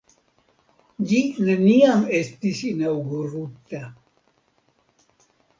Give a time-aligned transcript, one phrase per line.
[1.11, 1.19] Ĝi
[1.49, 3.83] neniam estis inaŭgurita.